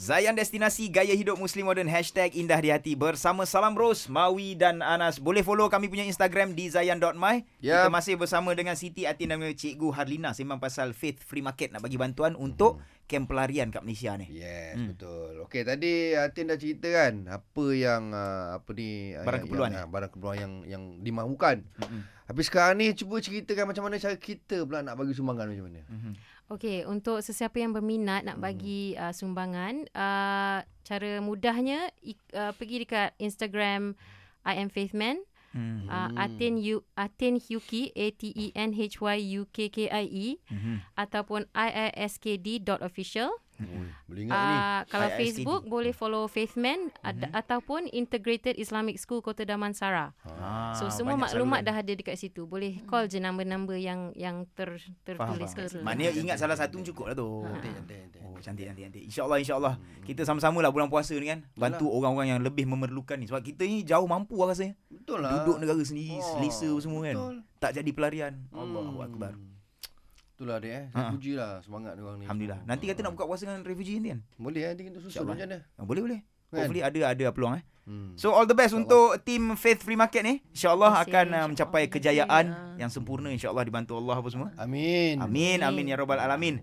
Zayan 0.00 0.32
Destinasi 0.32 0.88
Gaya 0.88 1.12
Hidup 1.12 1.36
Muslim 1.36 1.68
Modern 1.68 1.84
Hashtag 1.84 2.32
Indah 2.32 2.56
di 2.56 2.72
Hati 2.72 2.96
Bersama 2.96 3.44
Salam 3.44 3.76
Ros, 3.76 4.08
Mawi 4.08 4.56
dan 4.56 4.80
Anas. 4.80 5.20
Boleh 5.20 5.44
follow 5.44 5.68
kami 5.68 5.92
punya 5.92 6.08
Instagram 6.08 6.56
di 6.56 6.72
zayan.my 6.72 7.44
Yap. 7.60 7.84
Kita 7.84 7.90
masih 7.92 8.16
bersama 8.16 8.56
dengan 8.56 8.80
Siti 8.80 9.04
Atin 9.04 9.36
dan 9.36 9.44
Cikgu 9.44 9.92
Harlina 9.92 10.32
Sembang 10.32 10.56
pasal 10.56 10.96
Faith 10.96 11.20
Free 11.20 11.44
Market. 11.44 11.76
Nak 11.76 11.84
bagi 11.84 12.00
bantuan 12.00 12.32
untuk 12.32 12.80
kem 13.10 13.26
pelarian 13.26 13.68
kat 13.68 13.82
Malaysia 13.82 14.14
ni 14.14 14.30
Yes, 14.30 14.70
Hmm. 14.70 14.78
hmm. 14.78 14.88
betul. 14.88 15.32
Okey, 15.42 15.62
tadi 15.62 15.92
Atin 16.14 16.46
dah 16.46 16.54
cerita 16.54 16.86
kan 16.86 17.26
apa 17.26 17.64
yang 17.68 18.02
uh, 18.10 18.54
apa 18.54 18.70
ni 18.70 19.10
uh, 19.10 19.20
Barang 19.20 19.34
yang, 19.34 19.44
keperluan, 19.44 19.70
yang, 19.72 19.82
uh, 19.82 19.90
barang 19.90 20.10
keperluan 20.10 20.38
yang 20.38 20.52
yang 20.64 20.82
dimahukan. 21.00 21.56
Mm-mm. 21.76 22.02
Habis 22.24 22.46
sekarang 22.46 22.78
ni 22.78 22.94
cuba 22.94 23.18
ceritakan 23.18 23.66
macam 23.66 23.82
mana 23.82 23.98
cara 23.98 24.14
kita 24.14 24.62
pula 24.62 24.80
nak 24.80 24.94
bagi 24.94 25.10
sumbangan 25.10 25.50
macam 25.50 25.66
mana. 25.66 25.82
Mhm. 25.84 26.12
Okey, 26.48 26.82
untuk 26.84 27.18
sesiapa 27.18 27.56
yang 27.56 27.70
berminat 27.70 28.22
nak 28.22 28.38
bagi 28.38 28.94
uh, 28.94 29.10
sumbangan, 29.10 29.86
uh, 29.88 30.58
cara 30.80 31.10
mudahnya 31.18 31.90
ik- 32.00 32.30
uh, 32.32 32.50
pergi 32.52 32.82
dekat 32.82 33.14
Instagram 33.16 33.94
I 34.42 34.54
am 34.56 34.66
Faithman. 34.66 35.22
Hmm. 35.50 35.82
Uh, 35.90 36.14
Atin 36.14 36.62
Yu 36.62 36.86
Atin 36.94 37.34
Hyuki 37.34 37.90
A 37.98 38.14
T 38.14 38.30
E 38.30 38.52
N 38.54 38.70
H 38.70 39.02
Y 39.02 39.18
U 39.38 39.50
K 39.50 39.66
K 39.66 39.90
I 39.90 40.06
E 40.06 40.26
Mhm. 40.46 40.78
ataupun 40.94 41.50
iiskd.official. 41.50 43.30
Hmm. 43.62 43.86
Boleh 44.04 44.22
ingat 44.22 44.34
ni. 44.34 44.56
Uh, 44.56 44.80
kalau 44.86 45.06
IISKD. 45.06 45.20
Facebook 45.20 45.62
boleh 45.64 45.92
follow 45.92 46.24
Faithman 46.24 46.80
ad- 46.98 47.20
Mhm. 47.22 47.32
ataupun 47.32 47.80
Integrated 47.86 48.56
Islamic 48.56 48.96
School 48.96 49.20
Kota 49.20 49.44
Damansara. 49.44 50.16
Ah, 50.32 50.72
So 50.72 50.88
semua 50.88 51.14
maklumat 51.14 51.60
saluran. 51.60 51.68
dah 51.68 51.76
ada 51.78 51.92
dekat 51.92 52.16
situ. 52.16 52.44
Boleh 52.44 52.80
call 52.84 53.06
je 53.06 53.18
number-number 53.18 53.76
yang 53.76 54.12
yang 54.14 54.48
ter 54.50 54.74
tertulis 55.02 55.20
faham. 55.50 55.68
situ. 55.68 55.78
Maknanya 55.80 56.10
ingat 56.14 56.36
salah 56.36 56.56
satu 56.56 56.80
cukup 56.82 57.04
lah 57.06 57.14
tu 57.14 57.28
Ha. 57.40 57.52
Cantik, 57.52 57.72
cantik, 57.74 57.96
cantik. 58.00 58.20
Oh 58.22 58.36
cantik 58.36 58.64
cantik 58.66 58.82
cantik. 58.86 59.02
InsyaAllah 59.04 59.38
insyaAllah 59.38 59.74
kita 60.02 60.22
sama-sama 60.22 60.58
lah 60.58 60.70
bulan 60.70 60.88
puasa 60.88 61.12
ni 61.12 61.26
kan 61.26 61.44
bantu 61.52 61.86
orang-orang 61.86 62.28
yang 62.30 62.40
lebih 62.40 62.64
memerlukan 62.64 63.14
ni 63.14 63.26
sebab 63.26 63.42
kita 63.42 63.62
ni 63.62 63.82
jauh 63.82 64.06
mampu 64.06 64.34
lah 64.36 64.50
rasanya. 64.50 64.72
Betul 64.88 65.20
lah. 65.20 65.44
Duduk 65.44 65.58
negara 65.58 65.80
sendiri, 65.80 66.14
Oh, 66.14 66.24
selesa 66.34 66.70
semua 66.78 67.00
kan. 67.02 67.14
betul. 67.14 67.36
Tak 67.58 67.70
jadi 67.74 67.90
pelarian. 67.90 68.32
Hmm. 68.48 68.56
Allahu 68.58 68.98
akbar. 69.02 69.32
Itulah 70.40 70.56
dia 70.56 70.72
eh. 70.72 70.84
Ha. 70.88 70.96
Saya 70.96 71.12
puji 71.12 71.36
lah 71.36 71.60
semangat 71.60 71.92
dia 71.92 72.02
orang 72.02 72.16
ni. 72.16 72.24
Alhamdulillah. 72.24 72.58
semua. 72.58 72.70
Nanti 72.72 72.84
kata 72.88 73.00
nak 73.04 73.12
buka 73.12 73.24
puasa 73.28 73.44
dengan 73.44 73.60
refugee 73.60 74.00
ni 74.00 74.08
kan? 74.08 74.20
Boleh 74.40 74.62
nanti 74.64 74.82
kita 74.88 74.96
susun 74.96 75.20
macam 75.20 75.36
mana. 75.36 75.56
Ah, 75.76 75.84
Boleh 75.84 76.00
boleh. 76.00 76.20
Kan? 76.48 76.56
Hopefully 76.56 76.80
ada 76.80 77.00
ada 77.06 77.24
peluang 77.28 77.54
eh. 77.60 77.64
Hmm. 77.84 78.16
So 78.16 78.32
all 78.32 78.44
the 78.44 78.54
best 78.54 78.72
untuk 78.72 79.20
team 79.20 79.52
Faith 79.54 79.84
Free 79.84 80.00
Market 80.00 80.24
ni. 80.24 80.40
InsyaAllah 80.50 80.96
akan 80.96 81.04
uh, 81.04 81.20
insyaAllah. 81.28 81.44
mencapai 81.44 81.82
kejayaan 81.86 82.44
Ya. 82.48 82.80
yang 82.80 82.90
sempurna 82.90 83.28
insyaAllah 83.28 83.60
dibantu 83.62 84.00
Allah 84.00 84.16
apa 84.16 84.28
semua. 84.32 84.48
Amin. 84.56 85.20
Amin 85.20 85.60
amin 85.60 85.84
ya 85.84 85.94
rabbal 85.94 86.16
alamin. 86.16 86.56